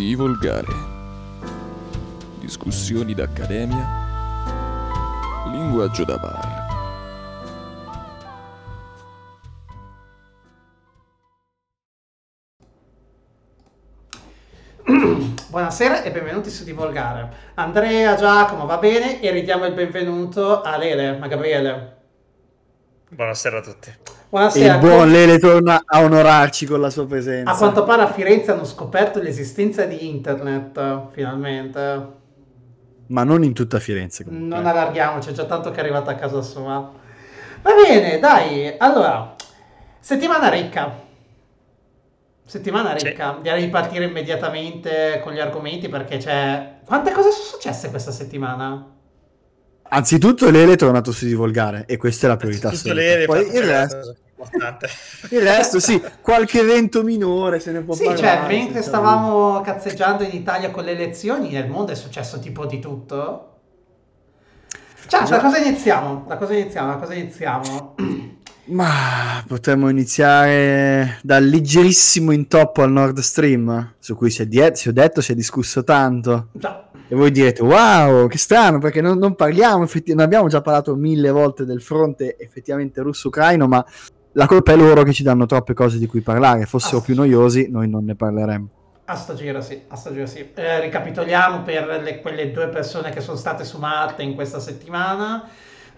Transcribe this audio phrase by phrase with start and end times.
[0.00, 0.72] Di volgare.
[2.38, 3.86] Discussioni d'accademia.
[5.52, 6.68] Linguaggio da bar.
[15.50, 17.52] Buonasera e benvenuti su Divolgare.
[17.56, 19.20] Andrea, Giacomo, va bene?
[19.20, 21.99] E ridiamo il benvenuto a Lele, a Gabriele.
[23.12, 23.92] Buonasera a tutti.
[24.28, 24.74] Buonasera.
[24.74, 27.50] Il buon Lele torna a onorarci con la sua presenza.
[27.50, 32.06] A quanto pare a Firenze hanno scoperto l'esistenza di internet, finalmente.
[33.08, 34.22] Ma non in tutta Firenze.
[34.22, 34.56] Comunque.
[34.56, 36.92] Non allarghiamoci, è già tanto che è arrivata a casa sua.
[37.62, 38.76] Va bene, dai.
[38.78, 39.34] Allora,
[39.98, 40.96] settimana ricca.
[42.44, 43.08] Settimana Sì.
[43.08, 43.38] ricca.
[43.42, 46.78] Direi di partire immediatamente con gli argomenti perché c'è...
[46.86, 48.98] Quante cose sono successe questa settimana?
[49.92, 52.70] Anzitutto Lele è tornato su di volgare e questa è la priorità.
[52.70, 53.00] Tutto assoluta.
[53.00, 54.16] lei Poi il resto,
[55.30, 58.26] il resto, sì, qualche evento minore se ne può Sì, parlare.
[58.26, 62.78] cioè, mentre stavamo cazzeggiando in Italia con le elezioni, nel mondo è successo tipo di
[62.78, 63.46] tutto.
[65.08, 65.36] Ciao, Già.
[65.36, 66.24] da cosa iniziamo?
[66.28, 66.92] Da cosa iniziamo?
[66.92, 67.94] Da cosa iniziamo?
[68.70, 74.88] Ma potremmo iniziare dal leggerissimo intoppo al Nord Stream, su cui si è, die- si
[74.88, 76.48] è detto, si è discusso tanto.
[76.52, 76.88] Già.
[77.12, 80.94] E voi direte, wow, che strano, perché non, non parliamo, effetti- ne abbiamo già parlato
[80.94, 83.84] mille volte del fronte effettivamente russo-ucraino, ma
[84.34, 86.66] la colpa è loro che ci danno troppe cose di cui parlare.
[86.66, 87.02] Fossero Ah.
[87.02, 88.68] più noiosi, noi non ne parleremmo.
[89.06, 90.50] A sto giro sì, a sto giro sì.
[90.54, 95.48] Eh, ricapitoliamo per le- quelle due persone che sono state su Marte in questa settimana.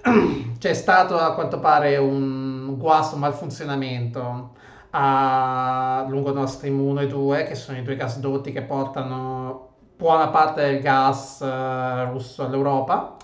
[0.58, 4.52] C'è stato a quanto pare un guasto, un malfunzionamento
[4.92, 9.68] a lungo Nord Stream 1 e 2, che sono i due gasdotti che portano
[10.02, 13.16] buona parte del gas eh, russo all'Europa.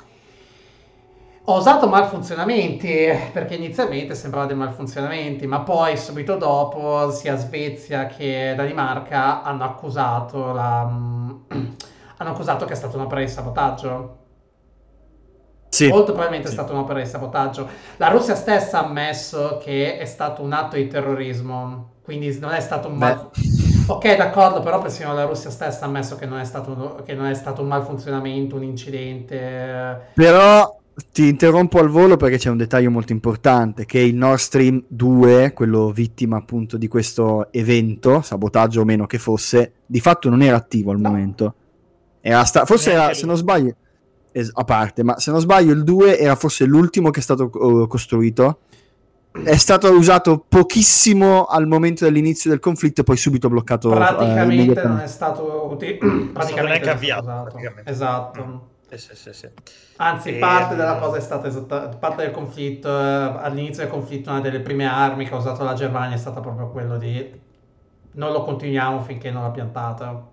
[1.46, 8.54] Ho usato malfunzionamenti perché inizialmente sembrava dei malfunzionamenti, ma poi subito dopo sia Svezia che
[8.54, 14.16] Danimarca hanno accusato, la, hanno accusato che è stata un'opera di sabotaggio.
[15.70, 16.54] Sì, Molto probabilmente Sì.
[16.54, 17.68] è stata un'opera di sabotaggio.
[17.96, 22.60] La Russia stessa ha ammesso che è stato un atto di terrorismo, quindi non è
[22.60, 23.30] stato un mal...
[23.88, 27.24] Ok, d'accordo, però persino la Russia stessa ha ammesso che non è stato, che non
[27.26, 30.10] è stato un malfunzionamento, un incidente.
[30.14, 30.76] però
[31.12, 35.52] ti interrompo al volo perché c'è un dettaglio molto importante, che il Nord Stream 2,
[35.54, 40.56] quello vittima appunto di questo evento, sabotaggio o meno che fosse, di fatto non era
[40.56, 41.08] attivo al No.
[41.08, 41.54] momento.
[42.20, 43.74] Era sta- forse era, Neanche se non sbaglio,
[44.32, 47.44] es- a parte, ma se non sbaglio il 2 era forse l'ultimo che è stato
[47.84, 48.58] eh, costruito.
[49.44, 53.90] È stato usato pochissimo al momento dell'inizio del conflitto e poi subito bloccato.
[53.90, 55.04] eh, Praticamente non immediatamente.
[55.04, 55.94] è stato uti-
[56.32, 57.90] praticamente non è stato avviato, praticamente.
[57.90, 58.70] Esatto.
[58.90, 59.48] Sì, sì, sì, sì.
[59.96, 63.02] Anzi, E- parte della cosa è stata esatta, parte del conflitto, eh,
[63.42, 66.70] all'inizio del conflitto una delle prime armi che ha usato la Germania è stata proprio
[66.70, 67.46] quello di
[68.12, 70.30] non lo continuiamo finché non l'ha piantata.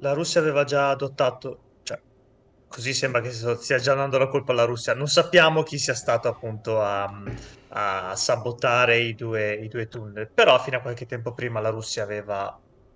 [0.00, 1.67] La Russia aveva già adottato,
[2.68, 4.94] così sembra che stia già dando la colpa alla Russia.
[4.94, 7.08] Non sappiamo chi sia stato appunto a,
[7.68, 12.02] a sabotare i due, i due tunnel, però fino a qualche tempo prima la Russia
[12.02, 12.46] aveva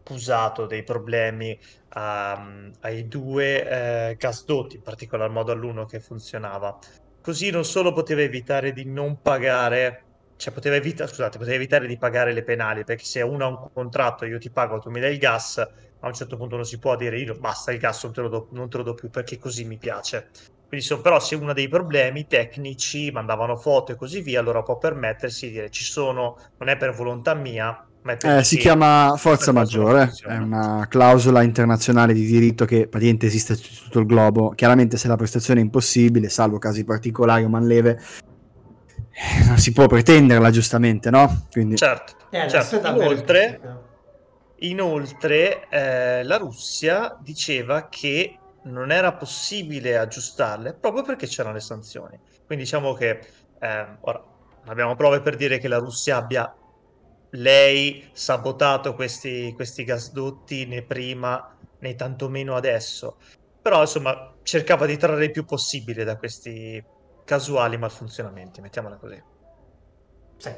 [0.04, 1.58] accusato dei problemi
[1.90, 2.44] a-
[2.80, 6.76] ai due eh, gasdotti, in particolar modo all'uno che funzionava.
[7.20, 10.08] Così non solo poteva evitare di non pagare,
[10.42, 13.68] cioè poteva evitare, scusate, poteva evitare di pagare le penali, perché se uno ha un
[13.72, 16.80] contratto io ti pago, tu mi dai il gas, a un certo punto non si
[16.80, 19.08] può dire io basta il gas, non te lo do, non te lo do più
[19.08, 20.30] perché così mi piace.
[20.66, 24.78] Quindi so- però se uno dei problemi tecnici mandavano foto e così via, allora può
[24.78, 27.86] permettersi di dire ci sono, non è per volontà mia,
[28.24, 33.84] Eh, si chiama forza maggiore, è una clausola internazionale di diritto che praticamente esiste su
[33.84, 34.48] tutto il globo.
[34.56, 38.00] Chiaramente se la prestazione è impossibile, salvo casi particolari o manleve,
[39.46, 41.46] non si può pretenderla giustamente, no?
[41.50, 42.88] Quindi Certo, E adesso certo.
[42.88, 43.60] Inoltre.
[44.62, 52.18] Inoltre, eh, la Russia diceva che non era possibile aggiustarle proprio perché c'erano le sanzioni.
[52.46, 53.20] Quindi diciamo che
[53.58, 54.22] eh, ora
[54.62, 56.54] non abbiamo prove per dire che la Russia abbia
[57.30, 63.16] lei sabotato questi, questi gasdotti né prima né tantomeno adesso.
[63.60, 66.82] Però insomma cercava di trarre il più possibile da questi
[67.24, 69.22] casuali malfunzionamenti, mettiamola così.
[70.36, 70.52] Sì.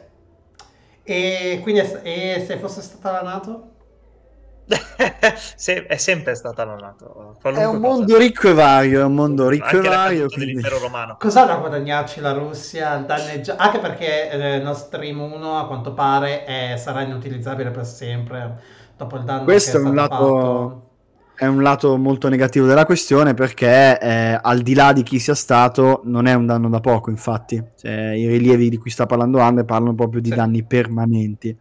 [1.02, 3.69] E quindi è- e se fosse stata la Nato?
[5.56, 7.37] Se- è sempre stata la NATO.
[7.43, 7.78] è un cosa.
[7.78, 9.99] mondo ricco e vario, è un mondo ricco e Anche vario.
[9.99, 11.16] l'accaduto quindi- dell'impero romano.
[11.19, 12.96] Cosa da guadagnarci la Russia?
[12.96, 18.62] Danneggia- Anche perché eh, Nord Stream 1 a quanto pare è- sarà inutilizzabile per sempre
[18.96, 20.83] dopo il danno Questo che è un stato lato- fatto.
[21.36, 25.34] È un lato molto negativo della questione perché eh, al di là di chi sia
[25.34, 29.40] stato non è un danno da poco infatti Cioè, i rilievi di cui sta parlando
[29.40, 30.34] Andre parlano proprio di Sì.
[30.36, 31.56] danni permanenti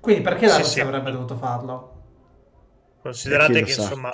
[0.00, 0.80] Quindi perché la Sì, sì.
[0.80, 1.90] avrebbe dovuto farlo?
[3.00, 3.82] Considerate che sa.
[3.82, 4.10] insomma,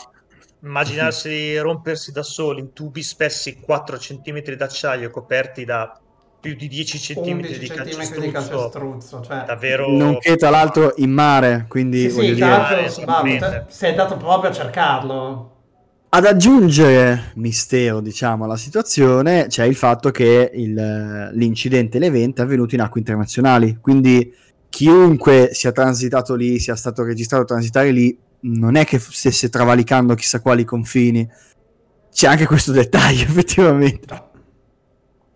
[0.63, 5.99] immaginarsi rompersi da soli tubi spessi 4 cm d'acciaio coperti da
[6.41, 9.45] più di 10 cm 11 di centimetri di calcestruzzo, calcestruzzo, cioè...
[9.45, 12.37] davvero Nonché tra l'altro in mare, quindi Sì, sì, dire...
[12.37, 13.49] tra l'altro, insomma, esattamente.
[13.49, 15.55] te- sei andato proprio a cercarlo.
[16.13, 22.75] Ad aggiungere mistero, diciamo, alla situazione c'è il fatto che il- l'incidente, l'evento è avvenuto
[22.75, 24.33] in acque internazionali, quindi
[24.69, 30.41] chiunque sia transitato lì, sia stato registrato transitare lì, non è che stesse travalicando chissà
[30.41, 31.29] quali confini.
[32.13, 34.30] C'è anche questo dettaglio, effettivamente.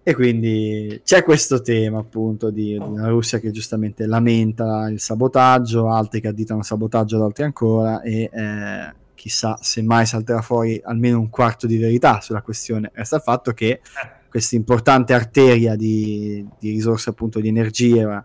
[0.07, 5.89] E quindi c'è questo tema appunto di, di una Russia che giustamente lamenta il sabotaggio,
[5.91, 11.19] altri che additano sabotaggio ad altri ancora e eh, chissà se mai salterà fuori almeno
[11.19, 12.91] un quarto di verità sulla questione.
[12.93, 13.81] Resta il fatto che
[14.29, 18.23] questa importante arteria di, di risorse appunto di energia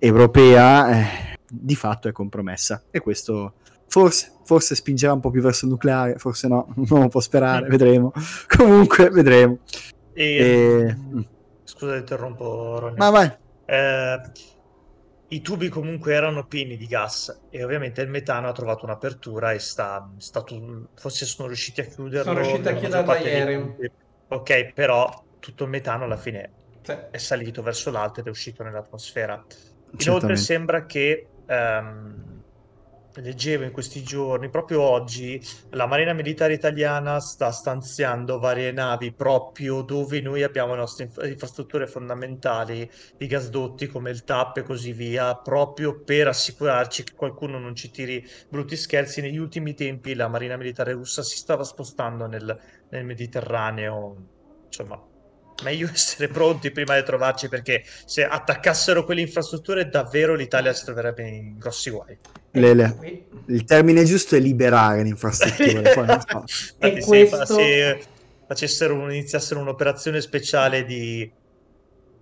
[0.00, 1.06] europea eh,
[1.48, 3.52] di fatto è compromessa e questo
[3.86, 7.66] forse, forse spingerà un po' più verso il nucleare, forse no, non lo può sperare,
[7.66, 7.70] Mm.
[7.70, 8.12] vedremo.
[8.48, 9.58] Comunque vedremo.
[10.14, 11.22] E, E- mm,
[11.64, 12.98] Scusa, interrompo, Ronny.
[12.98, 13.30] Ma vai.
[13.64, 14.18] Eh,
[15.28, 19.58] I tubi comunque erano pieni di gas e ovviamente il metano ha trovato un'apertura e
[19.60, 22.22] sta, stato, forse sono riusciti a chiuderlo.
[22.22, 23.90] Sono riusciti a chiuderlo ieri.
[24.28, 26.92] Ok, però tutto il metano alla fine Sì.
[27.10, 29.42] è salito verso l'alto ed è uscito nell'atmosfera.
[30.00, 32.41] Inoltre sembra che, ehm,
[33.14, 39.82] leggevo in questi giorni, proprio oggi, la Marina Militare Italiana sta stanziando varie navi proprio
[39.82, 42.88] dove noi abbiamo le nostre inf- infrastrutture fondamentali,
[43.18, 47.90] i gasdotti come il TAP e così via, proprio per assicurarci che qualcuno non ci
[47.90, 49.20] tiri brutti scherzi.
[49.20, 52.56] Negli ultimi tempi la Marina Militare russa si stava spostando nel,
[52.88, 54.26] nel Mediterraneo,
[54.66, 54.98] insomma,
[55.62, 61.26] meglio essere pronti prima di trovarci perché se attaccassero quelle infrastrutture davvero l'Italia si troverebbe
[61.26, 62.16] in grossi guai.
[62.52, 65.82] Lele, il termine giusto è liberare le infrastrutture.
[65.94, 66.44] poi so.
[66.44, 68.02] Infatti, E questo- se
[68.46, 71.30] facessero un- iniziassero un'operazione speciale di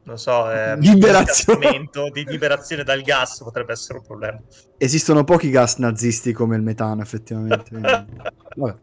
[0.02, 1.88] non so, eh, Liberazione.
[2.12, 4.40] di liberazione dal gas potrebbe essere un problema.
[4.78, 7.64] Esistono pochi gas nazisti come il metano, effettivamente.
[8.56, 8.74] Vabbè.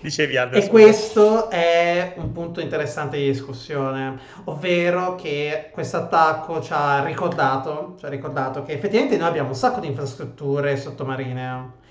[0.00, 0.68] Dicevi Anderson.
[0.68, 7.94] E questo è un punto interessante di discussione, ovvero che questo attacco ci ha ricordato,
[7.98, 11.84] ci ha ricordato che effettivamente noi abbiamo un sacco di infrastrutture sottomarine.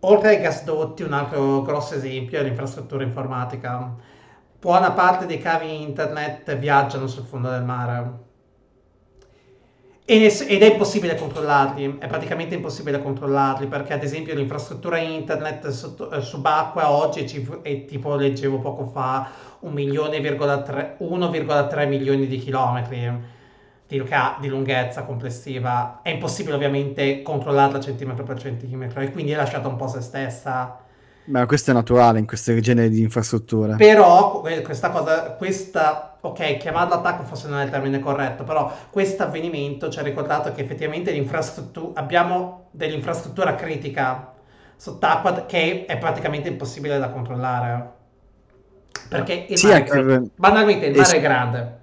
[0.00, 3.94] Oltre ai gasdotti, un altro grosso esempio è l'infrastruttura informatica.
[4.60, 8.26] Buona parte dei cavi internet viaggiano sul fondo del mare.
[10.10, 16.22] Ed è impossibile controllarli, è praticamente impossibile controllarli perché ad esempio l'infrastruttura internet sotto- eh,
[16.22, 17.20] subacquea oggi
[17.62, 19.28] è tipo leggevo poco fa
[19.60, 23.20] un milione virgola tre- 1,3 milioni di chilometri
[23.86, 24.02] di,
[24.40, 26.00] di lunghezza complessiva.
[26.00, 30.86] È impossibile ovviamente controllarla centimetro per centimetro e quindi è lasciata un po' se stessa.
[31.28, 33.76] Ma questo è naturale in questo genere di infrastrutture.
[33.76, 38.72] Però que- questa cosa, questa, ok, chiamarla attacco forse non è il termine corretto, però
[38.90, 41.10] questo avvenimento ci ha ricordato che effettivamente
[41.94, 44.32] abbiamo dell'infrastruttura critica
[44.76, 47.96] sott'acqua che è praticamente impossibile da controllare.
[49.08, 51.76] Perché il Sì, mare, anche- banalmente il e mare s- è grande.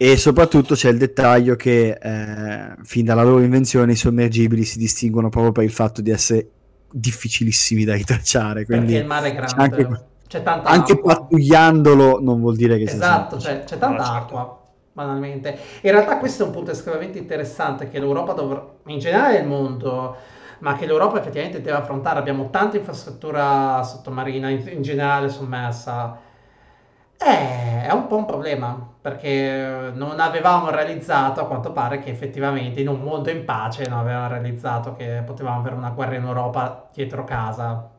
[0.00, 5.28] E soprattutto c'è il dettaglio che eh, fin dalla loro invenzione i sommergibili si distinguono
[5.28, 6.48] proprio per il fatto di essere
[6.90, 8.64] difficilissimi da ritracciare.
[8.64, 9.56] Quindi perché il mare è c'è grande.
[9.56, 11.00] anche, C'è tanta anche acqua.
[11.00, 13.58] pattugliandolo non vuol dire che sia Esatto, semplice.
[13.60, 14.36] c'è, c'è tanta No, certo.
[14.36, 15.58] acqua, banalmente.
[15.82, 20.16] In realtà questo è un punto estremamente interessante che l'Europa dovrà, in generale il mondo,
[20.60, 22.18] ma che l'Europa effettivamente deve affrontare.
[22.18, 26.18] Abbiamo tanta infrastruttura sottomarina, in, in generale sommersa.
[27.20, 32.80] Eh, è un po' un problema, perché non avevamo realizzato, a quanto pare, che effettivamente
[32.80, 36.88] in un mondo in pace non avevamo realizzato che potevamo avere una guerra in Europa
[36.92, 37.90] dietro casa.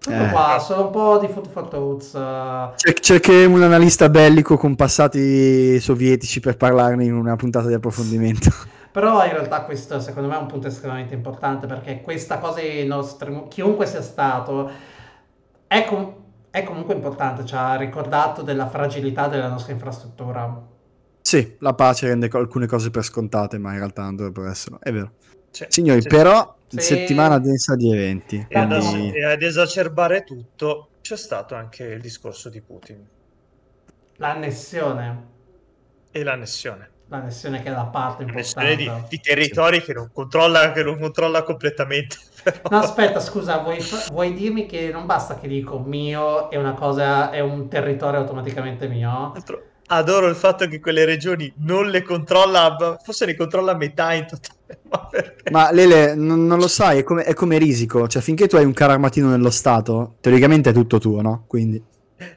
[0.00, 0.28] Tutto Eh.
[0.28, 2.14] qua, solo un po' di food for thoughts.
[2.14, 7.74] eh, Cer- cercheremo un analista bellico con passati sovietici per parlarne in una puntata di
[7.74, 8.48] approfondimento.
[8.90, 13.44] Però in realtà questo secondo me è un punto estremamente importante perché questa cosa nostri,
[13.48, 14.70] chiunque sia stato,
[15.66, 16.14] è, com-
[16.50, 20.66] è comunque importante, ci ha ricordato della fragilità della nostra infrastruttura.
[21.20, 24.78] Sì, la pace rende alcune cose per scontate, ma in realtà non dovrebbero esserlo.
[24.80, 25.12] È vero.
[25.50, 26.80] Sì, Signori, sì, però, Sì.
[26.80, 28.46] settimana densa di eventi.
[28.48, 33.06] E ad, quindi- e ad esacerbare tutto c'è stato anche il discorso di Putin
[34.16, 35.26] L'annessione,
[36.10, 36.90] e l'annessione.
[37.08, 39.08] L'annessione che è la parte L'annessione di, importante.
[39.10, 42.16] di territori che non controlla, che non controlla completamente.
[42.42, 42.60] però.
[42.70, 43.78] No, aspetta, scusa, vuoi,
[44.10, 48.88] vuoi dirmi che non basta che dico mio è una cosa, è un territorio automaticamente
[48.88, 49.34] mio?
[49.90, 54.56] Adoro il fatto che quelle regioni non le controlla, forse ne controlla metà in totale.
[54.90, 55.08] Ma?
[55.50, 58.66] Ma Lele, non, non lo sai, è come, è come risico, cioè finché tu hai
[58.66, 61.44] un carro armatino nello Stato, teoricamente è tutto tuo, no?
[61.46, 61.82] Quindi...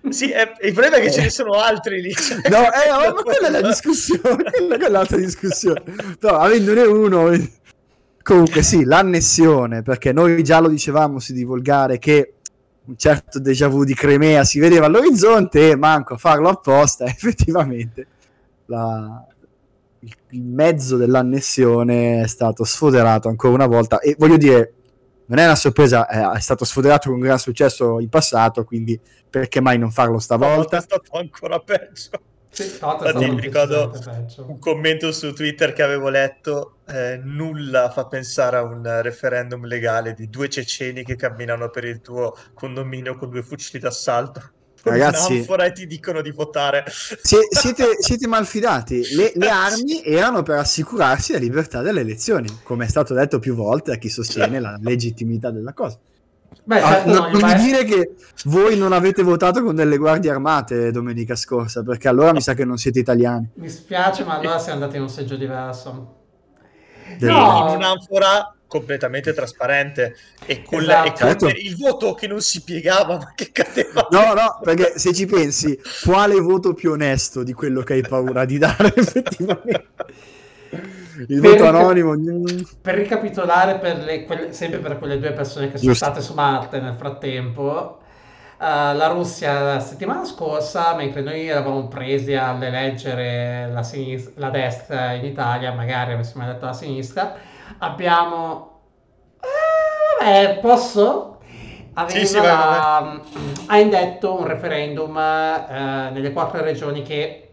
[0.10, 2.14] Sì, è- il problema è che ce ne sono altri lì.
[2.50, 5.84] No, eh, ma quella è la discussione, quella è l'altra discussione.
[6.20, 7.32] Però avendone uno...
[8.24, 12.34] Comunque sì, l'annessione, perché noi già lo dicevamo, si divulgare che
[12.86, 18.06] un certo déjà vu di Crimea si vedeva all'orizzonte e manco a farlo apposta, effettivamente
[18.68, 19.26] la-
[20.30, 24.74] il mezzo dell'annessione è stato sfoderato ancora una volta e voglio dire,
[25.32, 29.62] non è una sorpresa, è, è stato sfoderato con gran successo in passato, quindi perché
[29.62, 30.78] mai non farlo Stavolta?
[30.78, 32.10] È stato ancora peggio.
[32.50, 33.94] Sì, Infatti, mi ricordo
[34.46, 40.14] un commento su Twitter che avevo letto, eh, nulla fa pensare a un referendum legale
[40.14, 44.42] di due ceceni che camminano per il tuo condominio con due fucili d'assalto,
[44.84, 46.84] Ragazzi- un'anfora e ti dicono di votare.
[46.88, 49.14] Sie- siete, siete malfidati.
[49.16, 53.54] Le, le armi erano per assicurarsi la libertà delle elezioni, come è stato detto più
[53.56, 55.98] volte a chi sostiene la legittimità della cosa.
[56.64, 58.12] Beh, Ah, certo, no- no, non mi dire che
[58.46, 62.66] voi non avete votato con delle guardie armate domenica scorsa, perché allora mi sa che
[62.66, 63.50] non siete italiani.
[63.56, 66.16] mi spiace, ma allora siamo andati in un seggio diverso.
[67.18, 67.68] Del- No.
[67.70, 71.08] in un'anfora completamente trasparente e con, Esatto.
[71.08, 71.48] e con Certo.
[71.50, 74.08] il voto che non si piegava, ma che cadeva.
[74.12, 78.46] No, no, perché se ci pensi, quale voto più onesto di quello che hai paura
[78.46, 79.88] di dare effettivamente?
[81.18, 82.13] Il Per voto rica- anonimo.
[82.13, 82.46] mm,
[82.82, 86.80] Per ricapitolare, per le- quelle- sempre per quelle due persone che sono state su Marte
[86.80, 88.00] nel frattempo,
[88.58, 95.12] eh, la Russia la settimana scorsa, mentre noi eravamo presi all'eleggere la, sinis- la destra
[95.12, 97.36] in Italia, magari avessimo eletto la sinistra,
[97.80, 98.70] abbiamo...
[99.42, 101.40] Eh, vabbè, posso?
[101.94, 103.22] Aveva Sì, sì, vai, la-
[103.68, 107.50] ha indetto un referendum eh, nelle quattro regioni che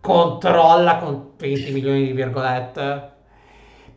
[0.00, 3.10] controlla con 20 milioni di virgolette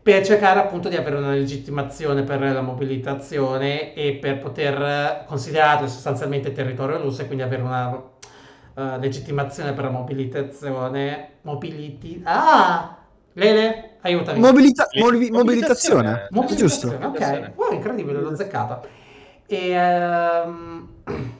[0.02, 6.52] per cercare appunto di avere una legittimazione per la mobilitazione e per poter considerarle sostanzialmente
[6.52, 8.02] territorio russo e quindi avere una
[8.74, 12.96] eh, legittimazione per la mobilitazione mobiliti ah
[13.34, 14.40] Lele, aiutami.
[14.40, 16.26] Mobilita- mobi- mobilitazione.
[16.30, 16.56] mobilitazione.
[16.56, 16.88] giusto.
[17.06, 17.50] ok.
[17.56, 18.80] Wow, incredibile, l'ho azzeccata.
[19.46, 20.88] Ehm,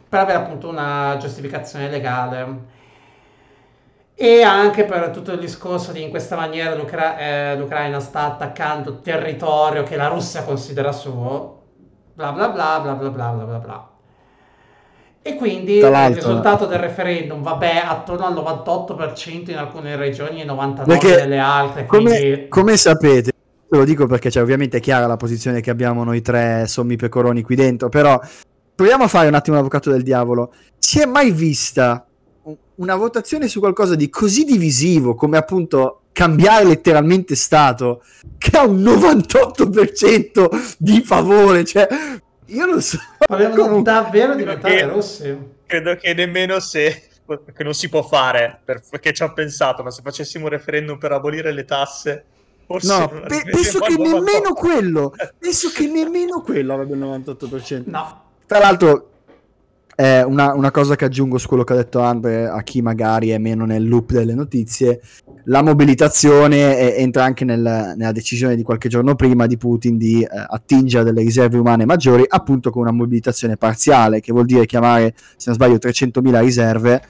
[0.08, 2.78] per avere appunto una giustificazione legale.
[4.14, 9.00] E anche per tutto il discorso di in questa maniera l'Ucra- eh, l'Ucraina sta attaccando
[9.00, 11.62] territorio che la Russia considera suo.
[12.12, 13.89] Bla bla bla bla bla bla bla bla.
[15.22, 20.84] E quindi il risultato del referendum, vabbè, attorno al 98% in alcune regioni e 99%
[20.84, 22.48] Perché nelle altre, Come, quindi...
[22.48, 23.32] come sapete,
[23.68, 27.42] ve lo dico perché c'è ovviamente chiara la posizione che abbiamo noi tre sommi pecoroni
[27.42, 28.18] qui dentro, però
[28.74, 30.54] proviamo a fare un attimo l'avvocato del diavolo.
[30.78, 32.06] Si è mai vista
[32.76, 38.02] una votazione su qualcosa di così divisivo come appunto cambiare letteralmente Stato
[38.38, 40.48] che ha un 98%
[40.78, 41.64] di favore?
[41.64, 41.86] Cioè,
[42.50, 42.98] io non so.
[43.28, 45.38] Volevano Comunque- davvero diventare Perché- russi.
[45.66, 47.04] Credo che nemmeno se
[47.54, 50.98] che non si può fare per- perché ci ho pensato, ma se facessimo un referendum
[50.98, 52.24] per abolire le tasse,
[52.66, 54.02] forse No, pe- penso che 98.
[54.24, 57.82] nemmeno quello, penso che nemmeno quello avrebbe il 98%.
[57.86, 59.10] No, Tra l'altro,
[60.00, 63.28] eh, una, una cosa che aggiungo su quello che ha detto Andre, a chi magari
[63.28, 65.02] è meno nel loop delle notizie,
[65.44, 70.22] la mobilitazione eh, entra anche nel- nella decisione di qualche giorno prima di Putin di
[70.22, 75.12] eh, attingere delle riserve umane maggiori, appunto con una mobilitazione parziale, che vuol dire chiamare,
[75.36, 77.02] se non sbaglio, 300.000 riserve.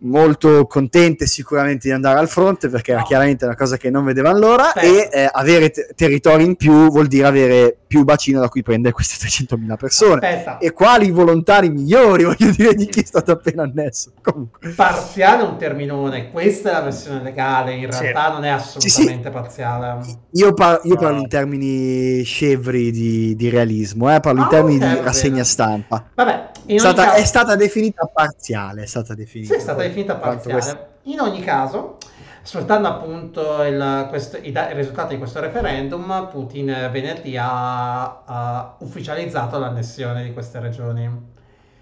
[0.00, 3.06] Molto contente sicuramente di andare al fronte perché era No.
[3.06, 4.86] chiaramente una cosa che non vedevano l'ora Aspetta.
[4.86, 8.92] e eh, avere te- territori in più vuol dire avere più bacino da cui prendere
[8.94, 10.58] queste 300.000 persone aspetta.
[10.58, 14.12] e quali volontari migliori, voglio dire, di chi è stato appena annesso.
[14.22, 18.00] Comunque, Parziale è un terminone, questa è la versione legale, in Sì.
[18.02, 19.98] realtà non è assolutamente parziale.
[20.32, 21.00] io, par- io No.
[21.00, 25.42] parlo in termini scevri di, di realismo, eh, parlo in Ah, termini ok, di rassegna
[25.44, 26.04] stampa.
[26.14, 27.16] Vabbè, in stata, caso...
[27.16, 29.54] è stata definita parziale, è stata definita.
[29.54, 30.86] Sì, è stata Quanto parziale.
[31.04, 31.96] In ogni caso,
[32.42, 38.74] sfruttando appunto il, questo- i, da- il risultato di questo referendum, Putin venerdì ha, ha
[38.78, 41.36] ufficializzato l'annessione di queste regioni.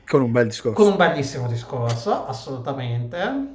[0.06, 0.80] Con un bel discorso.
[0.80, 3.54] Con un bellissimo discorso, assolutamente.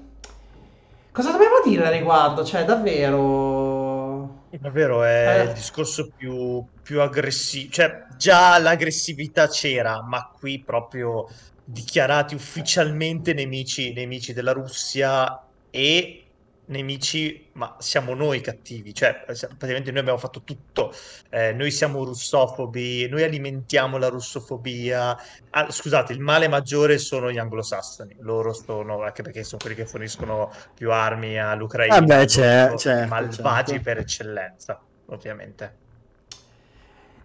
[1.12, 2.44] Cosa dobbiamo dire a riguardo?
[2.44, 4.40] Cioè, davvero...
[4.60, 5.44] Davvero è Eh.
[5.44, 11.26] il discorso più, più aggressivo, cioè già l'aggressività c'era, ma qui proprio
[11.72, 16.26] dichiarati ufficialmente nemici, nemici della Russia e
[16.66, 20.94] nemici, ma siamo noi cattivi, cioè praticamente noi abbiamo fatto tutto,
[21.30, 25.18] eh, noi siamo russofobi, noi alimentiamo la russofobia,
[25.50, 29.86] ah, scusate, il male maggiore sono gli anglosassoni, loro sono, anche perché sono quelli che
[29.86, 33.84] forniscono più armi all'Ucraina, ah beh, c'è, sono certo, malvagi certo.
[33.84, 35.76] per eccellenza, ovviamente.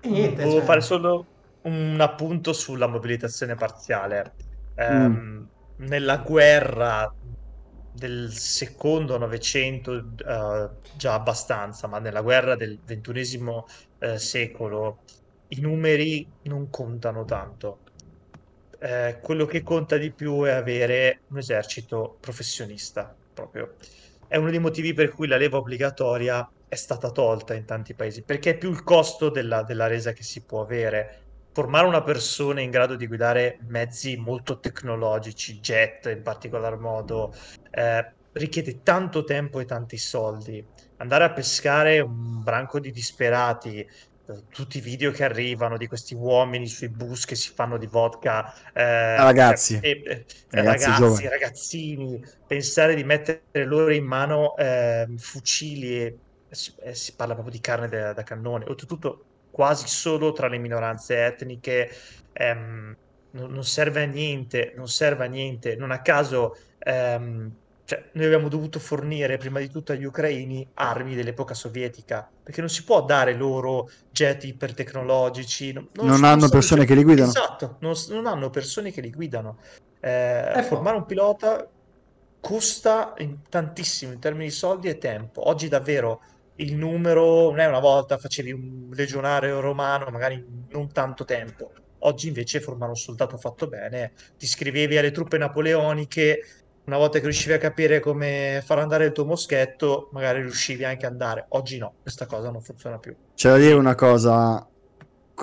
[0.00, 1.26] E niente, Volevo cioè- fare solo
[1.66, 4.35] un appunto sulla mobilitazione parziale.
[4.75, 5.14] Ehm,
[5.78, 5.87] Mm.
[5.88, 7.14] Nella guerra
[7.90, 13.66] del secondo Novecento, eh, già abbastanza, ma nella guerra del ventunesimo
[13.99, 15.04] eh, secolo
[15.49, 17.82] i numeri non contano tanto.
[18.78, 23.76] Eh, quello che conta di più è avere un esercito professionista, proprio.
[24.26, 28.23] È uno dei motivi per cui la leva obbligatoria è stata tolta in tanti paesi,
[28.25, 31.25] perché è più il costo della, della resa che si può avere.
[31.57, 37.33] Formare una persona in grado di guidare mezzi molto tecnologici, jet in particolar modo,
[37.71, 40.63] eh, richiede tanto tempo e tanti soldi.
[40.97, 43.87] Andare a pescare un branco di disperati, eh,
[44.51, 48.53] tutti i video che arrivano di questi uomini sui bus che si fanno di vodka,
[48.75, 49.79] eh, Ragazzi.
[49.81, 56.55] e- e- Ragazzi ragazzi, ragazzini, pensare di mettere loro in mano ehm, fucili e, e
[56.55, 60.59] si, e si parla proprio di carne da, da cannone, oltretutto quasi solo tra le
[60.59, 61.89] minoranze etniche,
[62.33, 62.95] ehm,
[63.31, 67.51] non, non serve a niente, non serve a niente, non a caso ehm,
[67.87, 72.69] cioè, noi abbiamo dovuto fornire prima di tutto agli ucraini armi dell'epoca sovietica, perché non
[72.69, 77.31] si può dare loro jet ipertecnologici, non, Non sono hanno persone che li guidano.
[77.31, 79.59] Esatto, non, non hanno persone che li guidano.
[80.01, 80.67] Eh, Ecco.
[80.67, 81.67] formare un pilota
[82.41, 85.49] costa in- tantissimo in termini di soldi e tempo.
[85.49, 86.21] Oggi davvero
[86.57, 91.73] il numero non è una volta facevi un legionario romano, magari non tanto tempo.
[92.01, 96.41] Oggi invece formare un soldato fatto bene, ti iscrivevi alle truppe napoleoniche,
[96.85, 101.05] una volta che riuscivi a capire come far andare il tuo moschetto, magari riuscivi anche
[101.07, 101.47] ad andare.
[101.49, 103.15] Oggi no, questa cosa non funziona più.
[103.35, 104.65] C'è da dire una cosa,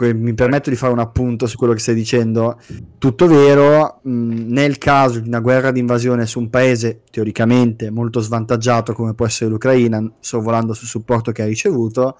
[0.01, 2.59] mi permetto di fare un appunto su quello che stai dicendo.
[2.97, 8.93] Tutto vero, mh, nel caso di una guerra d'invasione su un paese teoricamente molto svantaggiato
[8.93, 12.17] come può essere l'Ucraina, sorvolando sul supporto che ha ricevuto,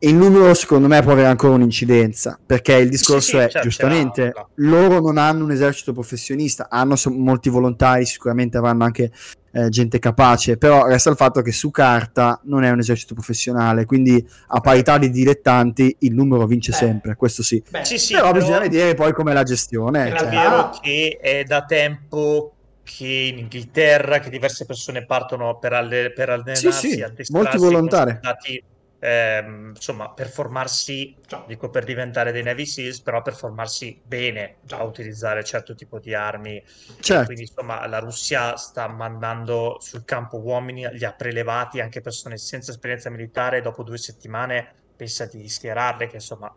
[0.00, 4.22] il numero secondo me può avere ancora un'incidenza, perché il discorso sì, è, certo, giustamente,
[4.22, 4.48] ce l'ha.
[4.56, 9.10] loro non hanno un esercito professionista, hanno so- molti volontari, sicuramente avranno anche
[9.54, 13.84] eh, gente capace, però resta il fatto che su carta non è un esercito professionale,
[13.84, 16.74] quindi a parità di dilettanti il numero vince Eh.
[16.74, 17.62] sempre, questo sì.
[17.70, 20.12] Beh, Sì, sì, però, però- bisogna vedere poi com'è la gestione.
[20.12, 20.28] È cioè.
[20.28, 22.50] vero che è da tempo
[22.82, 28.10] che in Inghilterra che diverse persone partono per, alle- per allenarsi, Sì, sì, molti volontari.
[28.12, 28.62] soldati,
[29.04, 31.44] ehm, insomma, per formarsi, Già.
[31.46, 34.78] dico per diventare dei Navy Seals, però per formarsi bene Già.
[34.78, 36.62] a utilizzare certo tipo di armi.
[37.00, 37.24] Certo.
[37.24, 42.70] Quindi, insomma, la Russia sta mandando sul campo uomini, li ha prelevati anche persone senza
[42.72, 43.60] esperienza militare.
[43.60, 46.54] Dopo due settimane pensa di schierarle, che insomma.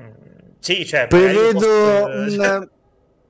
[0.00, 2.68] mm, Sì, cioè, Prevedo posso- un,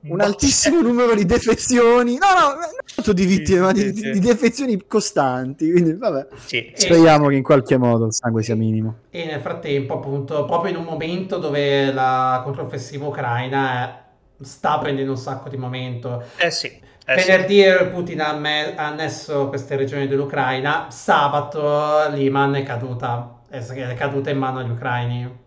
[0.03, 4.11] un altissimo numero di defezioni, no, no, non tanto di vittime, Sì, ma di, sì.
[4.11, 5.71] di defezioni costanti.
[5.71, 6.27] Quindi, vabbè,
[6.73, 8.95] speriamo che in qualche modo il sangue sia minimo.
[9.09, 14.01] E nel frattempo, appunto, proprio in un momento dove la controffensiva ucraina eh,
[14.43, 16.23] sta prendendo un sacco di momento.
[16.37, 17.15] Eh sì, eh.
[17.15, 23.93] Venerdì Putin ha, me- ha annesso queste regioni dell'Ucraina, sabato Liman è caduta, è è
[23.95, 25.39] caduta in mano agli ucraini.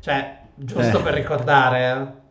[0.00, 1.02] Cioè, giusto Eh.
[1.02, 2.21] per ricordare,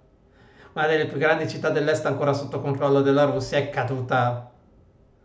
[0.74, 4.50] una delle più grandi città dell'est ancora sotto controllo della Russia è caduta.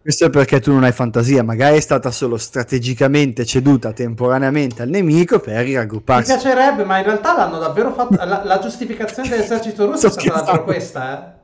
[0.03, 4.89] Questo è perché tu non hai fantasia, magari è stata solo strategicamente ceduta temporaneamente al
[4.89, 6.33] nemico per Mi raggrupparsi.
[6.33, 8.15] piacerebbe, ma in realtà l'hanno davvero fatto.
[8.25, 11.35] La, la giustificazione dell'esercito russo è Sto stata davvero questa, eh.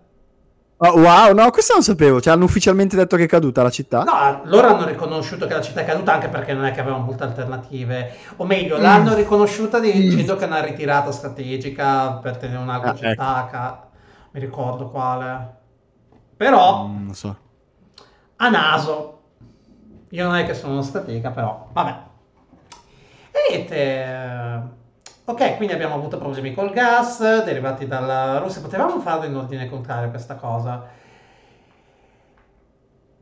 [0.84, 2.20] Oh, wow, no, questo non sapevo.
[2.20, 4.02] Cioè, hanno ufficialmente detto che è caduta la città.
[4.02, 7.04] No, loro hanno riconosciuto che la città è caduta anche perché non è che avevano
[7.04, 8.10] molte alternative.
[8.38, 8.82] O meglio, Mm.
[8.82, 13.48] l'hanno riconosciuta dicendo che è una ritirata strategica per tenere un'altra Ah, città.
[13.50, 13.86] ca-
[14.32, 15.56] Mi ricordo quale.
[16.36, 17.36] Però, Mm, non so.
[18.36, 19.20] a naso.
[20.10, 21.96] Io non è che sono uno stratega, però, vabbè.
[23.30, 23.76] E niente.
[23.76, 24.80] eh,
[25.24, 28.60] Ok, quindi abbiamo avuto problemi col gas derivati dalla Russia.
[28.60, 30.84] Potevamo farlo in ordine contrario questa cosa.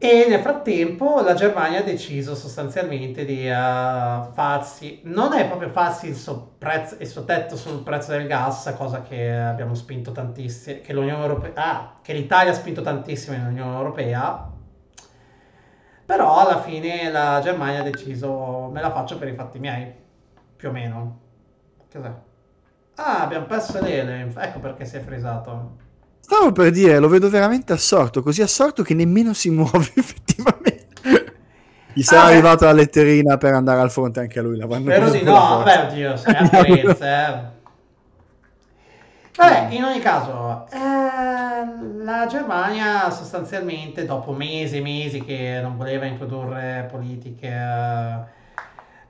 [0.03, 6.09] E nel frattempo la Germania ha deciso sostanzialmente di eh, farsi, non è proprio farsi
[6.09, 10.81] il suo, prezzo, il suo tetto sul prezzo del gas, cosa che abbiamo spinto tantissimo,
[10.81, 14.51] che Europea, ah, che l'Italia ha spinto tantissimo nell'Unione Europea,
[16.07, 19.93] però alla fine la Germania ha deciso me la faccio per i fatti miei,
[20.57, 21.21] più o meno.
[21.93, 22.13] Cos'è?
[22.95, 25.89] Ah, abbiamo perso l'Ele, ecco perché si è fresato.
[26.21, 30.89] Stavo per dire, lo vedo veramente assorto, così assorto che nemmeno si muove effettivamente.
[31.93, 32.33] Gli sarà Ah, beh.
[32.33, 34.57] arrivata la letterina per andare al fronte anche a lui.
[34.69, 37.59] Spero di no, vabbè, oddio, sei a Firenze, eh.
[39.37, 40.79] Vabbè, in ogni caso, eh,
[42.05, 47.49] la Germania sostanzialmente dopo mesi e mesi che non voleva introdurre politiche,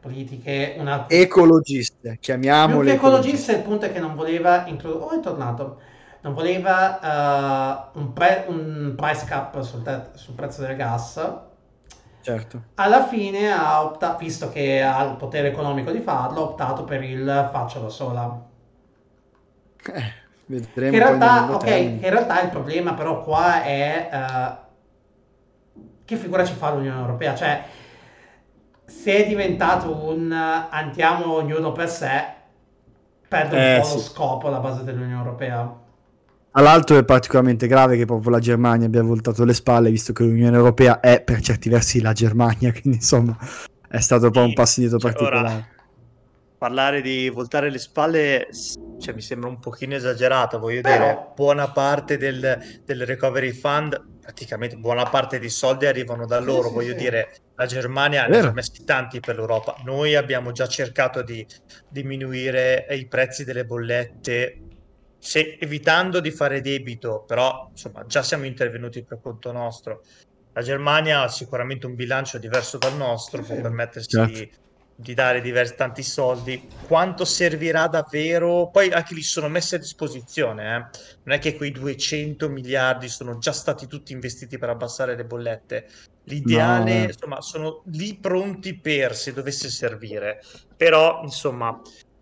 [0.01, 5.21] politiche una, Ecologiste, chiamiamole che ecologista il punto è che non voleva introdurre, oh è
[5.21, 5.81] tornato,
[6.23, 11.19] non voleva eh, un, pre- un price cap sul, te- sul prezzo del gas,
[12.23, 12.65] Certo.
[12.75, 17.01] alla fine ha optato, visto che ha il potere economico di farlo, ha optato per
[17.05, 18.45] il faccia da sola.
[19.85, 20.13] Eh,
[20.47, 22.01] vedremo in realtà, lungo ok, termine.
[22.01, 24.69] che in realtà il problema però qua è eh,
[26.05, 27.35] che figura ci fa l'Unione Europea?
[27.35, 27.65] Cioè,
[28.85, 32.25] se è diventato un eh, andiamo ognuno per sé,
[33.29, 33.99] perde un Eh, po' lo sì.
[33.99, 35.80] scopo alla base dell'Unione Europea.
[36.53, 40.25] Tra l'altro è particolarmente grave che proprio la Germania abbia voltato le spalle, visto che
[40.25, 43.37] l'Unione Europea è per certi versi la Germania, quindi insomma
[43.89, 45.69] è stato un po' un passo indietro Cioè, ora, particolare.
[46.59, 48.49] parlare di voltare le spalle
[49.01, 54.01] cioè, mi sembra un pochino esagerato, voglio Però- dire, buona parte del, del recovery fund,
[54.21, 56.99] praticamente buona parte dei soldi arrivano da loro, sì, voglio sì.
[56.99, 61.47] dire, la Germania ne ha messi tanti per l'Europa, noi abbiamo già cercato di
[61.89, 64.61] diminuire i prezzi delle bollette,
[65.21, 70.01] se- evitando di fare debito, però insomma già siamo intervenuti per conto nostro.
[70.53, 74.33] La Germania ha sicuramente un bilancio diverso dal nostro, può permettersi Certo.
[74.33, 74.51] di,
[75.01, 76.69] di dare diversi, tanti soldi.
[76.87, 78.69] Quanto servirà davvero?
[78.71, 80.79] Poi anche li sono messi a disposizione, eh.
[81.25, 85.87] Non è che quei 200 miliardi sono già stati tutti investiti per abbassare le bollette.
[86.25, 87.05] L'ideale, No, eh.
[87.05, 90.41] insomma, sono lì pronti per se dovesse servire.
[90.77, 91.81] Però, insomma,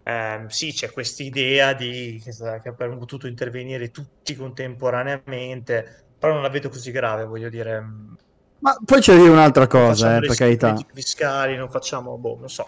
[0.09, 6.42] ehm, sì, c'è questa idea di che, che avremmo potuto intervenire tutti contemporaneamente, però non
[6.42, 7.81] la vedo così grave, voglio dire.
[7.81, 8.14] mm,
[8.61, 10.75] Ma poi c'è da dire un'altra cosa, eh, per carità.
[10.92, 12.66] fiscali, non facciamo, boh, non so.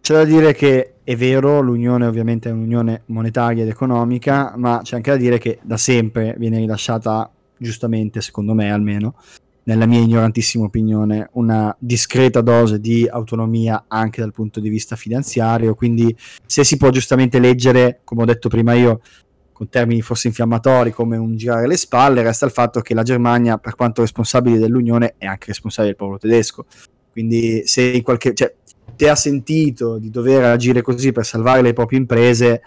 [0.00, 4.96] C'è da dire che è vero, l'Unione ovviamente è un'unione monetaria ed economica, ma c'è
[4.96, 9.14] anche da dire che da sempre viene rilasciata, giustamente, secondo me almeno,
[9.64, 15.74] nella mia ignorantissima opinione, una discreta dose di autonomia anche dal punto di vista finanziario.
[15.74, 16.14] Quindi,
[16.46, 19.00] se si può giustamente leggere, come ho detto prima io,
[19.52, 23.56] con termini forse infiammatori come un girare le spalle, resta il fatto che la Germania,
[23.56, 26.66] per quanto responsabile dell'Unione, è anche responsabile del popolo tedesco.
[27.10, 28.34] Quindi, se in qualche.
[28.34, 28.54] Cioè,
[28.96, 32.62] te ha sentito di dover agire così per salvare le proprie imprese,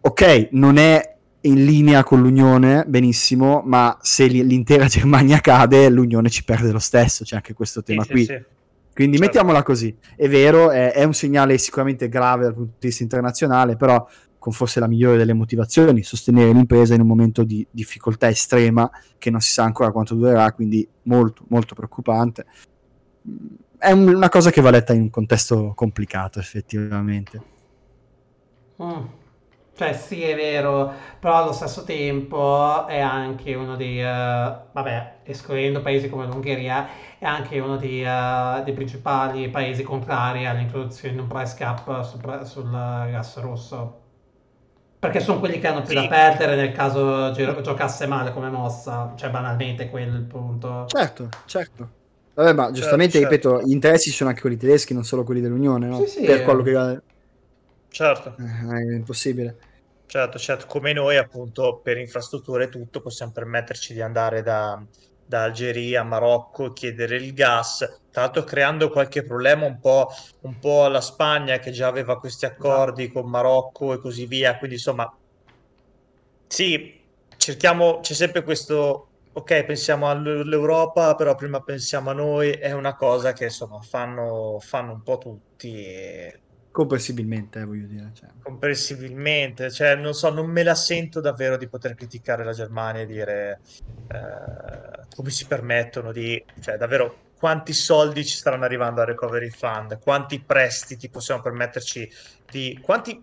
[0.00, 6.28] ok, non è in linea con l'Unione, benissimo, ma se li- l'intera Germania cade, l'Unione
[6.30, 8.24] ci perde lo stesso, c'è anche questo tema Sì, sì, qui.
[8.24, 8.44] sì.
[8.92, 9.32] Quindi Certo.
[9.32, 13.76] mettiamola così, è vero, è, è un segnale sicuramente grave dal punto di vista internazionale,
[13.76, 14.06] però
[14.38, 19.30] con forse la migliore delle motivazioni, sostenere l'impresa in un momento di difficoltà estrema che
[19.30, 22.44] non si sa ancora quanto durerà, quindi molto, molto preoccupante.
[23.28, 23.34] Mm,
[23.78, 27.40] È un- una cosa che va letta in un contesto complicato, effettivamente.
[28.82, 29.04] Mm.
[29.80, 35.80] Cioè, sì, è vero, però allo stesso tempo è anche uno dei, eh, vabbè, escludendo
[35.80, 36.86] paesi come l'Ungheria,
[37.18, 42.20] è anche uno dei, eh, dei principali paesi contrari all'introduzione di un price cap sul,
[42.44, 44.00] sul gas rosso.
[44.98, 45.94] Perché sono quelli che hanno più Sì.
[45.94, 50.84] da perdere nel caso gio- giocasse male come mossa, cioè banalmente quello è il punto.
[50.84, 51.94] Certo, certo.
[52.34, 53.18] Vabbè, ma giustamente, certo.
[53.18, 55.96] ripeto, gli interessi sono anche quelli tedeschi, non solo quelli dell'Unione, no?
[55.96, 56.72] Sì, sì, Per quello che
[57.90, 58.32] Certo.
[58.36, 58.42] eh,
[58.92, 59.58] è impossibile.
[60.10, 64.84] Certo, certo, come noi appunto per infrastrutture e tutto possiamo permetterci di andare da,
[65.24, 67.78] da Algeria, Marocco, chiedere il gas,
[68.10, 70.08] tra l'altro creando qualche problema un po',
[70.40, 74.74] un po' alla Spagna che già aveva questi accordi con Marocco e così via, quindi
[74.74, 75.08] insomma
[76.48, 82.96] sì, cerchiamo, c'è sempre questo, ok, pensiamo all'Europa, però prima pensiamo a noi, è una
[82.96, 86.40] cosa che insomma fanno, fanno un po' tutti e
[86.72, 88.10] Comprensibilmente, eh, voglio dire.
[88.14, 88.28] Cioè.
[88.42, 93.06] comprensibilmente, cioè non so, non me la sento davvero di poter criticare la Germania e
[93.06, 93.60] dire
[94.08, 99.98] eh, come si permettono di, cioè davvero quanti soldi ci staranno arrivando al recovery fund,
[99.98, 102.08] quanti prestiti possiamo permetterci
[102.48, 103.20] di, quanti,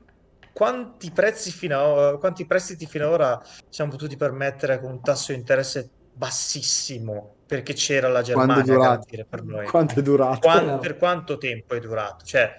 [0.52, 7.36] quanti prezzi fino quanti prestiti finora siamo potuti permettere con un tasso di interesse bassissimo
[7.46, 9.68] perché c'era la Germania a garantire per noi.
[9.68, 10.40] Quanto è durato?
[10.40, 10.78] Quan- Vero.
[10.80, 12.26] per quanto tempo è durato?
[12.26, 12.54] Cioè,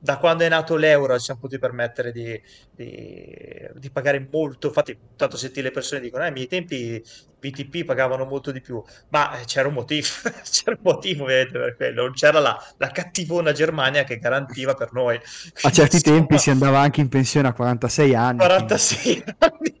[0.00, 4.68] da quando è nato l'euro ci siamo potuti permettere di, di- di pagare molto.
[4.68, 7.02] Infatti, tanto senti le persone dicono: eh, ai miei tempi
[7.38, 10.06] BTP pagavano molto di più, ma eh, c'era un motivo,
[10.50, 12.02] c'era un motivo per quello.
[12.04, 15.20] Non c'era la, la cattivona Germania che garantiva per noi.
[15.60, 18.50] A Quindi, certi tempi si andava anche in pensione a 46 anni.
[18.50, 19.76] quindi- 46 anni.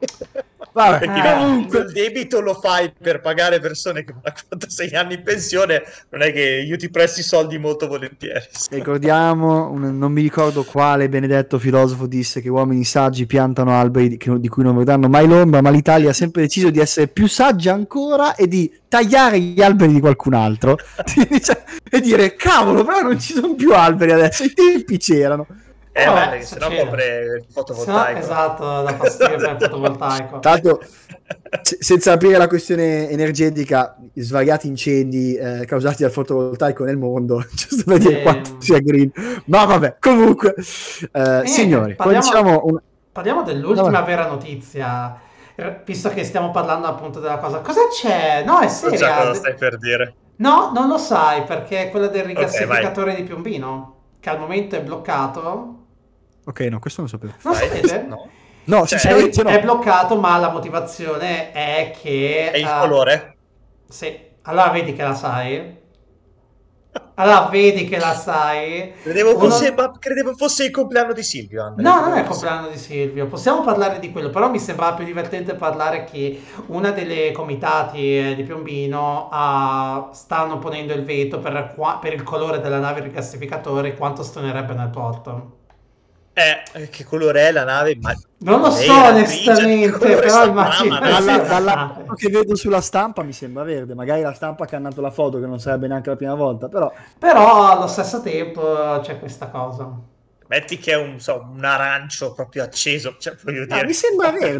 [0.78, 1.34] Vabbè, Perché Eh.
[1.38, 6.22] comunque, il debito lo fai per pagare persone che a 46 anni in pensione, non
[6.22, 8.44] è che io ti presti soldi molto volentieri.
[8.70, 14.18] ricordiamo, un- non mi ricordo quale benedetto filosofo disse che uomini saggi piantano alberi di,
[14.40, 17.72] di cui non vedranno mai l'ombra, ma l'Italia ha sempre deciso di essere più saggia
[17.72, 20.76] ancora e di tagliare gli alberi di qualcun altro
[21.42, 25.46] Cioè, e dire cavolo, però non ci sono più alberi adesso, i tempi c'erano.
[25.98, 28.18] Eh, Vabbè, vabbè, se no copre il Se no, fotovoltaico.
[28.20, 30.38] esatto, da fastidio per il fotovoltaico.
[30.38, 30.80] Tanto,
[31.62, 37.82] se- senza aprire la questione energetica, svariati incendi eh, causati dal fotovoltaico nel mondo, giusto
[37.84, 39.10] per dire Eh, quanto sia green.
[39.46, 42.80] Ma vabbè, comunque, eh, signori, poi parliamo- diciamo un-
[43.10, 44.06] Parliamo dell'ultima Vabbè.
[44.06, 45.18] vera notizia,
[45.56, 47.58] eh, visto che stiamo parlando appunto della cosa.
[47.58, 48.44] Cosa c'è?
[48.46, 49.16] No, è So già seria.
[49.16, 50.14] cosa stai per dire.
[50.36, 54.82] No, non lo sai perché è quella del rigassificatore di Piombino, che al momento è
[54.82, 55.74] bloccato.
[56.48, 57.34] Ok, no, questo non lo sapevo.
[57.42, 58.06] Non Dai, sapete?
[58.06, 58.30] No.
[58.64, 59.50] No, Cioè, È, sinceramente no.
[59.50, 62.50] è bloccato, ma la motivazione è che...
[62.50, 63.36] È il eh, colore?
[63.88, 65.76] Sì, allora vedi che la sai.
[67.14, 68.94] Allora vedi che la sai.
[69.02, 71.74] Credevo Uno- fosse, ma credevo fosse il compleanno di Silvio.
[71.76, 73.26] No, non è il compleanno di Silvio.
[73.26, 78.34] Possiamo parlare di quello, però mi sembrava più divertente parlare che una delle comitati eh,
[78.36, 84.22] di Piombino ha- stanno ponendo il veto per, per il colore della nave rigassificatore quanto
[84.22, 85.56] stonerebbe nel porto.
[86.74, 87.96] Eh, che colore è la nave?
[88.00, 93.32] Ma Non lo so onestamente, però immagino Dalla, dalla foto che vedo sulla stampa mi
[93.32, 96.34] sembra verde, magari la stampa ha cannato la foto che non sarebbe neanche la prima
[96.34, 99.90] volta, però Però allo stesso tempo c'è questa cosa.
[100.46, 103.16] metti che è un, so, un arancio proprio acceso.
[103.18, 104.58] Cioè, voglio Ah, dire, mi sembra verde,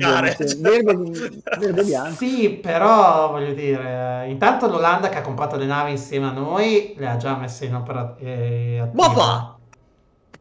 [0.58, 2.14] verde, verde bianco.
[2.26, 7.08] Sì, però voglio dire, intanto l'Olanda che ha comprato le navi insieme a noi le
[7.08, 8.16] ha già messe in opera.
[8.18, 9.57] eh, Ma va!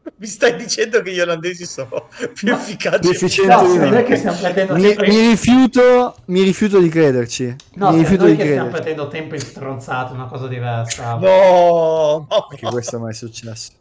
[0.17, 2.99] Mi stai dicendo che gli olandesi sono più Ma- efficaci?
[2.99, 7.55] Più efficienti No, che stiamo perdendo Mi, tempo in- mi rifiuto, mi rifiuto di crederci.
[7.75, 8.71] No, mi se rifiuto noi di che stiamo crederci.
[8.93, 11.15] perdendo tempo in stronzate, una cosa diversa.
[11.15, 13.71] No, no, Che questo mai è successo.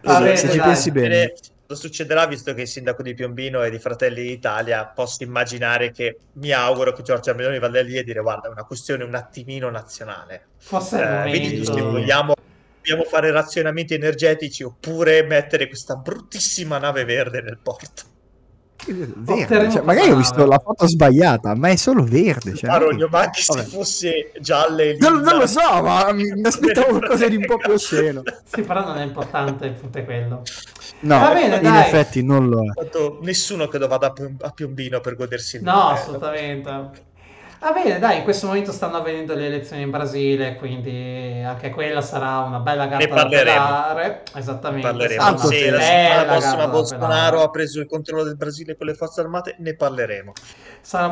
[0.00, 0.66] Bene, Se ci dai.
[0.66, 1.32] pensi bene.
[1.66, 6.18] Cosa succederà visto che il sindaco di Piombino e di Fratelli d'Italia posso immaginare che
[6.34, 9.70] mi auguro che Giorgia Meloni vada lì e dire guarda è una questione un attimino
[9.70, 12.34] nazionale Forse Eh, vedi se vogliamo,
[12.82, 18.10] vogliamo fare razionamenti energetici oppure mettere questa bruttissima nave verde nel porto
[18.84, 22.54] Verde, cioè, magari ho visto la foto sbagliata, ma è solo verde.
[22.56, 26.44] Cioè, Marogno ma anche se fosse gialla e Non, non lo so, ma mi, mi
[26.44, 28.22] aspettavo qualcosa di un po' più osceno.
[28.44, 30.42] Sì, però non è importante, il punto è quello.
[31.00, 31.80] No, Va bene, in dai.
[31.80, 33.20] effetti non lo è.
[33.20, 35.98] Nessuno credo vada a Piom- a Piombino per godersi il No, mare.
[36.00, 37.10] assolutamente.
[37.62, 42.00] Va bene, dai, in questo momento stanno avvenendo le elezioni in Brasile, quindi anche quella
[42.00, 43.54] sarà una bella gatta Ne da parleremo.
[43.54, 44.22] pelare.
[44.34, 44.88] Esattamente.
[44.88, 45.20] parleremo.
[45.22, 48.76] sarà Tanto una Se la settimana prossima da Bolsonaro ha preso il controllo del Brasile
[48.76, 50.32] con le forze armate, ne parleremo.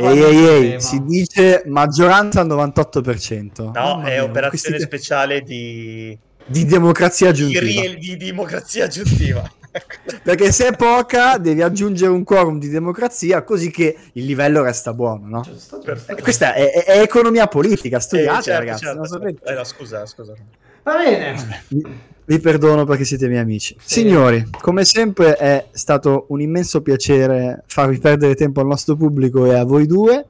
[0.00, 3.62] Ehi, ehi, ehi, si dice maggioranza al 98%.
[3.62, 7.60] No, Mamma è mia, operazione questi- speciale di, di democrazia di, aggiuntiva.
[7.82, 9.48] rie- di democrazia aggiuntiva.
[10.22, 14.92] Perché se è poca, devi aggiungere un quorum di democrazia così che il livello resta
[14.92, 15.40] buono, no?
[15.42, 15.80] Giusto.
[16.20, 18.84] Questa è, è- è economia politica, studiate Eh, certo, ragazzi.
[18.84, 19.44] certo, non certo.
[19.46, 20.34] Eh, no, scusa, scusa.
[20.82, 21.62] Va bene.
[21.68, 21.82] Vi,
[22.24, 23.76] vi perdono perché siete miei amici.
[23.80, 24.00] Sì.
[24.00, 29.54] Signori, come sempre è stato un immenso piacere farvi perdere tempo al nostro pubblico e
[29.54, 30.26] a voi due.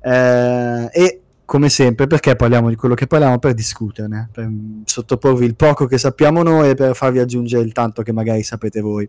[0.00, 3.38] Eh, e come sempre, perché parliamo di quello che parliamo?
[3.38, 7.72] Per discuterne, per mm, sottoporvi il poco che sappiamo noi e per farvi aggiungere il
[7.72, 9.08] tanto che magari sapete voi.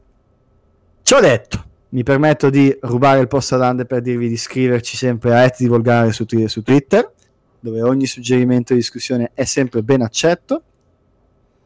[1.02, 5.38] Ciò detto, mi permetto di rubare il posto ad Ande per dirvi di iscriverci sempre
[5.38, 7.12] a @divolgare su, Twi- su Twitter,
[7.60, 10.63] dove ogni suggerimento di discussione è sempre ben accetto.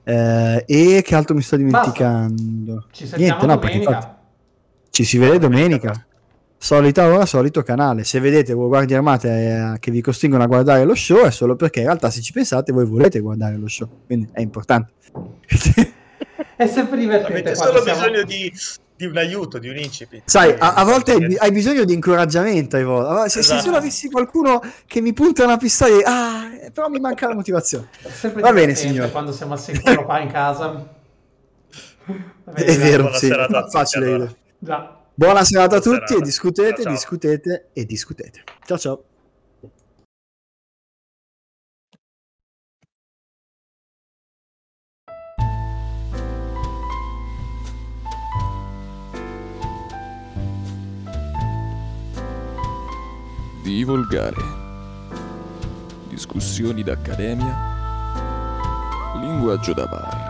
[0.04, 2.88] Eh, e che altro mi sto dimenticando?
[3.16, 4.08] Niente, no, perché infatti
[4.90, 6.08] ci si vede domenica.
[6.64, 8.06] Solita ora, solito canale.
[8.06, 11.58] Se vedete voi guardie armate eh, che vi costringono a guardare lo show, è solo
[11.58, 13.90] perché in realtà, se ci pensate, voi volete guardare lo show.
[14.06, 14.94] Quindi è importante.
[16.56, 18.00] È sempre divertente Avete solo siamo...
[18.00, 18.52] bisogno di,
[18.96, 20.22] di un aiuto, di un incipit.
[20.24, 22.78] Sai, a, a volte hai, hai bisogno di incoraggiamento.
[22.78, 23.64] allora, Se, se Esatto.
[23.64, 27.36] solo avessi qualcuno che mi punta una pistola, e- ah, eh, però mi manca la
[27.36, 27.90] motivazione.
[28.36, 29.12] Va bene, signore.
[29.12, 30.88] quando siamo al sicuro qua in casa.
[32.54, 33.30] È vero, sì,
[33.70, 34.06] facile.
[34.06, 34.34] allora.
[34.60, 35.03] Già.
[35.16, 36.18] Buona serata a tutti serata.
[36.18, 36.92] e discutete, Ciao, ciao.
[36.94, 38.44] discutete e discutete.
[38.66, 39.04] Ciao ciao.
[53.64, 54.42] Divolgare.
[56.10, 57.72] Discussioni d'accademia.
[59.20, 60.23] Linguaggio da bar.